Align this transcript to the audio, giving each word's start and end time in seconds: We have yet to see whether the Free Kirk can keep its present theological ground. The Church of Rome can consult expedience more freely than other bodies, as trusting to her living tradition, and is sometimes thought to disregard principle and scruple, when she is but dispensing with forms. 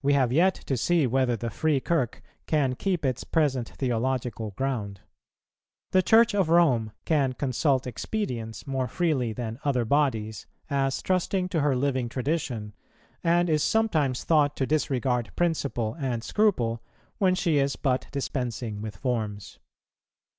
We 0.00 0.14
have 0.14 0.32
yet 0.32 0.54
to 0.54 0.76
see 0.78 1.06
whether 1.06 1.36
the 1.36 1.50
Free 1.50 1.80
Kirk 1.80 2.22
can 2.46 2.74
keep 2.74 3.04
its 3.04 3.24
present 3.24 3.68
theological 3.68 4.52
ground. 4.52 5.02
The 5.90 6.00
Church 6.00 6.34
of 6.34 6.48
Rome 6.48 6.92
can 7.04 7.34
consult 7.34 7.86
expedience 7.86 8.66
more 8.66 8.88
freely 8.88 9.34
than 9.34 9.60
other 9.62 9.84
bodies, 9.84 10.46
as 10.70 11.02
trusting 11.02 11.50
to 11.50 11.60
her 11.60 11.76
living 11.76 12.08
tradition, 12.08 12.72
and 13.22 13.50
is 13.50 13.62
sometimes 13.62 14.24
thought 14.24 14.56
to 14.56 14.66
disregard 14.66 15.30
principle 15.36 15.94
and 15.98 16.24
scruple, 16.24 16.82
when 17.18 17.34
she 17.34 17.58
is 17.58 17.76
but 17.76 18.06
dispensing 18.10 18.80
with 18.80 18.96
forms. 18.96 19.58